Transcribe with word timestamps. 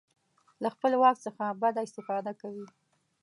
له 0.63 0.69
خپل 0.75 0.91
واک 1.01 1.17
څخه 1.25 1.45
بده 1.61 1.81
استفاده 1.87 2.31
کوي. 2.41 2.67